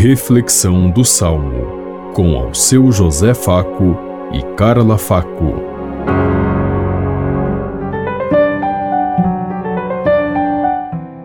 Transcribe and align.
Reflexão 0.00 0.88
do 0.88 1.04
Salmo, 1.04 2.12
com 2.14 2.36
ao 2.36 2.54
seu 2.54 2.92
José 2.92 3.34
Faco 3.34 3.98
e 4.32 4.40
Carla 4.54 4.96
Faco. 4.96 5.54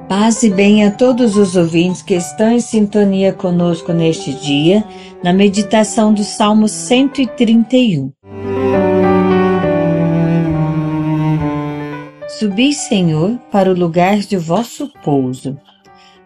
Paz 0.09 0.41
e 0.41 0.49
bem 0.49 0.87
a 0.87 0.89
todos 0.89 1.37
os 1.37 1.55
ouvintes 1.55 2.01
que 2.01 2.15
estão 2.15 2.51
em 2.51 2.59
sintonia 2.59 3.31
conosco 3.31 3.93
neste 3.93 4.33
dia, 4.33 4.83
na 5.23 5.31
meditação 5.31 6.11
do 6.11 6.23
Salmo 6.23 6.67
131. 6.67 8.11
Subi, 12.27 12.73
Senhor, 12.73 13.37
para 13.51 13.69
o 13.69 13.77
lugar 13.77 14.17
de 14.17 14.35
vosso 14.35 14.91
pouso. 15.03 15.55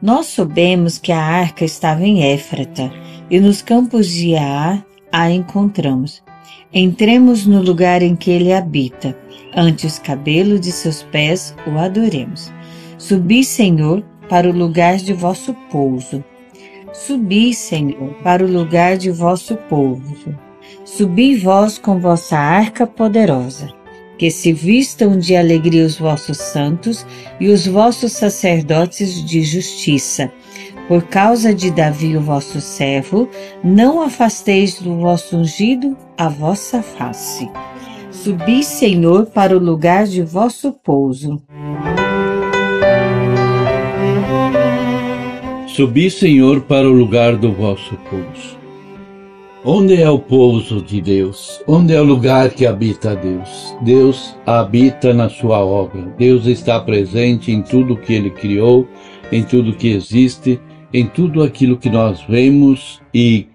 Nós 0.01 0.27
soubemos 0.27 0.99
que 0.99 1.11
a 1.11 1.19
arca 1.19 1.65
estava 1.65 2.03
em 2.03 2.31
Éfrata 2.31 2.91
e 3.31 3.39
nos 3.39 3.63
campos 3.63 4.07
de 4.07 4.35
Ar 4.35 4.85
a 5.11 5.31
encontramos. 5.31 6.23
Entremos 6.71 7.47
no 7.47 7.61
lugar 7.61 8.03
em 8.03 8.15
que 8.15 8.29
ele 8.29 8.53
habita, 8.53 9.17
ante 9.55 9.87
os 9.87 9.97
cabelos 9.97 10.61
de 10.61 10.71
seus 10.71 11.01
pés 11.03 11.55
o 11.65 11.77
adoremos. 11.79 12.51
Subi, 12.97 13.43
Senhor, 13.43 14.03
para 14.29 14.47
o 14.47 14.53
lugar 14.53 14.97
de 14.97 15.13
vosso 15.13 15.53
pouso. 15.71 16.23
Subi, 16.93 17.53
Senhor, 17.53 18.13
para 18.23 18.45
o 18.45 18.51
lugar 18.51 18.97
de 18.97 19.09
vosso 19.09 19.55
pouso. 19.69 20.35
Subi 20.85 21.35
vós 21.35 21.77
com 21.79 21.99
vossa 21.99 22.37
arca 22.37 22.85
poderosa 22.85 23.76
que 24.17 24.31
se 24.31 24.51
vistam 24.51 25.17
de 25.17 25.35
alegria 25.35 25.85
os 25.85 25.97
vossos 25.97 26.37
santos 26.37 27.05
e 27.39 27.49
os 27.49 27.67
vossos 27.67 28.13
sacerdotes 28.13 29.23
de 29.23 29.41
justiça. 29.43 30.31
Por 30.87 31.03
causa 31.03 31.53
de 31.53 31.69
Davi, 31.69 32.15
o 32.15 32.21
vosso 32.21 32.61
servo, 32.61 33.29
não 33.63 34.01
afasteis 34.01 34.79
do 34.79 34.95
vosso 34.95 35.37
ungido 35.37 35.97
a 36.17 36.29
vossa 36.29 36.81
face. 36.81 37.49
Subi, 38.09 38.63
Senhor, 38.63 39.27
para 39.27 39.55
o 39.55 39.59
lugar 39.59 40.07
de 40.07 40.21
vosso 40.21 40.71
pouso. 40.71 41.41
Subi, 45.67 46.09
Senhor, 46.09 46.61
para 46.61 46.89
o 46.89 46.91
lugar 46.91 47.35
do 47.35 47.51
vosso 47.51 47.95
pouso. 48.09 48.57
Onde 49.69 50.01
é 50.01 50.09
o 50.09 50.17
pouso 50.17 50.81
de 50.81 51.01
Deus? 51.01 51.61
Onde 51.67 51.93
é 51.93 51.99
o 51.99 52.05
lugar 52.05 52.51
que 52.51 52.65
habita 52.65 53.13
Deus? 53.17 53.75
Deus 53.81 54.33
habita 54.45 55.13
na 55.13 55.27
sua 55.27 55.59
obra. 55.59 56.03
Deus 56.17 56.45
está 56.45 56.79
presente 56.79 57.51
em 57.51 57.61
tudo 57.61 57.97
que 57.97 58.13
ele 58.13 58.29
criou, 58.29 58.87
em 59.29 59.43
tudo 59.43 59.75
que 59.75 59.89
existe, 59.89 60.57
em 60.93 61.05
tudo 61.05 61.43
aquilo 61.43 61.75
que 61.75 61.89
nós 61.89 62.23
vemos 62.29 63.01
e 63.13 63.45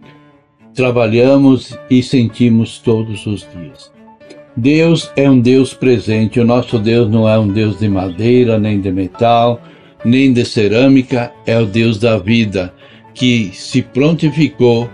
trabalhamos 0.75 1.75
e 1.89 2.03
sentimos 2.03 2.79
todos 2.79 3.25
os 3.25 3.49
dias. 3.51 3.91
Deus 4.55 5.11
é 5.17 5.31
um 5.31 5.41
Deus 5.41 5.73
presente. 5.73 6.39
O 6.39 6.45
nosso 6.45 6.79
Deus 6.79 7.11
não 7.11 7.27
é 7.27 7.39
um 7.39 7.49
Deus 7.49 7.79
de 7.79 7.89
madeira, 7.89 8.59
nem 8.59 8.83
de 8.83 8.93
metal, 8.93 9.63
nem 10.05 10.31
de 10.31 10.45
cerâmica, 10.45 11.33
é 11.47 11.59
o 11.59 11.65
Deus 11.65 11.97
da 11.97 12.19
vida 12.19 12.71
que 13.15 13.51
se 13.55 13.81
prontificou 13.81 14.91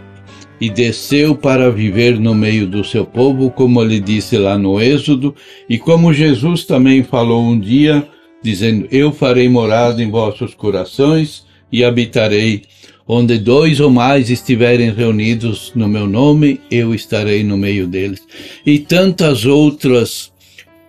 e 0.61 0.69
desceu 0.69 1.35
para 1.35 1.71
viver 1.71 2.19
no 2.19 2.35
meio 2.35 2.67
do 2.67 2.83
seu 2.83 3.05
povo, 3.05 3.51
como 3.51 3.83
ele 3.83 4.01
disse 4.01 4.37
lá 4.37 4.59
no 4.59 4.81
Êxodo, 4.81 5.35
e 5.69 5.79
como 5.79 6.13
Jesus 6.13 6.65
também 6.65 7.03
falou 7.03 7.43
um 7.43 7.59
dia, 7.59 8.07
dizendo: 8.43 8.89
Eu 8.91 9.13
farei 9.13 9.49
morada 9.49 10.03
em 10.03 10.11
vossos 10.11 10.55
corações 10.55 11.45
e 11.71 11.85
habitarei. 11.85 12.63
Onde 13.11 13.39
dois 13.39 13.81
ou 13.81 13.91
mais 13.91 14.29
estiverem 14.29 14.91
reunidos 14.91 15.73
no 15.75 15.89
meu 15.89 16.07
nome, 16.07 16.61
eu 16.71 16.95
estarei 16.95 17.43
no 17.43 17.57
meio 17.57 17.87
deles. 17.87 18.21
E 18.67 18.79
tantas 18.79 19.47
outras 19.47 20.31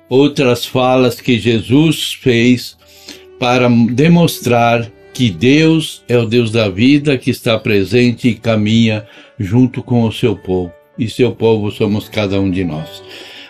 outras 0.10 0.66
falas 0.66 1.22
que 1.22 1.40
Jesus 1.40 2.18
fez 2.20 2.76
para 3.40 3.70
demonstrar 3.70 4.92
que 5.14 5.30
Deus 5.30 6.04
é 6.08 6.18
o 6.18 6.26
Deus 6.26 6.52
da 6.52 6.70
vida 6.70 7.18
que 7.18 7.30
está 7.30 7.58
presente 7.58 8.30
e 8.30 8.36
caminha 8.36 9.06
junto 9.40 9.82
com 9.84 10.04
o 10.04 10.12
seu 10.12 10.36
povo. 10.36 10.72
E 10.98 11.10
seu 11.10 11.32
povo 11.32 11.72
somos 11.72 12.10
cada 12.10 12.40
um 12.40 12.52
de 12.52 12.64
nós. 12.64 13.02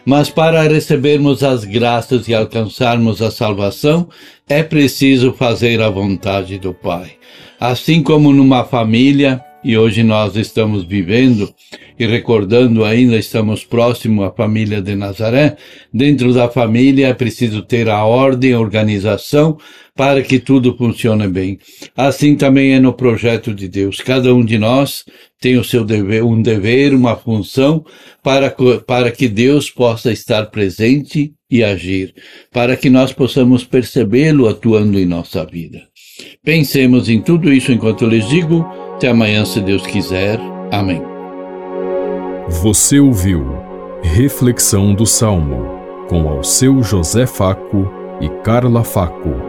Mas 0.06 0.30
para 0.30 0.64
recebermos 0.64 1.44
as 1.44 1.64
graças 1.64 2.28
e 2.28 2.34
alcançarmos 2.34 3.22
a 3.22 3.30
salvação, 3.30 4.08
é 4.48 4.64
preciso 4.64 5.34
fazer 5.34 5.82
a 5.82 5.90
vontade 5.90 6.58
do 6.58 6.74
Pai. 6.74 7.12
Assim 7.60 8.02
como 8.02 8.32
numa 8.32 8.64
família, 8.64 9.44
e 9.64 9.78
hoje 9.78 10.04
nós 10.04 10.36
estamos 10.36 10.86
vivendo 10.86 11.54
e 11.98 12.06
recordando 12.06 12.86
ainda, 12.86 13.18
estamos 13.18 13.66
próximo 13.66 14.24
à 14.24 14.32
família 14.32 14.82
de 14.82 14.96
Nazaré. 14.96 15.58
Dentro 15.94 16.34
da 16.34 16.50
família 16.50 17.08
é 17.08 17.14
preciso 17.14 17.62
ter 17.62 17.90
a 17.90 18.06
ordem, 18.06 18.54
a 18.54 18.60
organização 18.60 19.58
para 19.96 20.22
que 20.22 20.40
tudo 20.40 20.78
funcione 20.78 21.28
bem. 21.28 21.60
Assim 21.96 22.36
também 22.36 22.74
é 22.74 22.80
no 22.80 22.94
projeto 22.94 23.54
de 23.54 23.68
Deus. 23.68 24.00
Cada 24.00 24.34
um 24.34 24.46
de 24.46 24.58
nós 24.58 25.04
tem 25.42 25.58
o 25.58 25.64
seu 25.64 25.84
dever, 25.84 26.24
um 26.24 26.42
dever, 26.42 26.94
uma 26.94 27.18
função 27.18 27.84
para, 28.24 28.56
para 28.88 29.12
que 29.12 29.28
Deus 29.28 29.70
possa 29.70 30.10
estar 30.10 30.46
presente 30.46 31.34
e 31.52 31.64
agir, 31.64 32.14
para 32.52 32.78
que 32.78 32.90
nós 32.90 33.12
possamos 33.12 33.66
percebê-lo 33.66 34.48
atuando 34.48 34.98
em 34.98 35.06
nossa 35.06 35.46
vida. 35.46 35.82
Pensemos 36.44 37.10
em 37.10 37.22
tudo 37.22 37.52
isso 37.52 37.72
enquanto 37.72 38.04
eu 38.04 38.10
lhes 38.10 38.28
digo. 38.30 38.89
Até 39.00 39.08
amanhã, 39.08 39.46
se 39.46 39.62
Deus 39.62 39.88
quiser. 39.88 40.38
Amém. 40.74 41.02
Você 42.50 43.00
ouviu 43.00 43.56
Reflexão 44.04 44.94
do 44.94 45.06
Salmo 45.06 45.80
com 46.10 46.28
ao 46.28 46.44
seu 46.44 46.84
José 46.84 47.26
Faco 47.26 47.90
e 48.20 48.28
Carla 48.44 48.84
Faco. 48.84 49.49